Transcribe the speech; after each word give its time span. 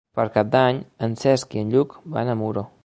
Per 0.19 0.23
Cap 0.37 0.47
d'Any 0.55 0.79
en 1.09 1.13
Cesc 1.25 1.55
i 1.59 1.63
en 1.65 1.77
Lluc 1.77 1.97
van 2.17 2.35
a 2.35 2.39
Muro. 2.45 2.71